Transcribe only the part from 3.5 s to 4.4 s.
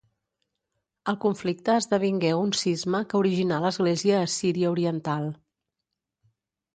l'Església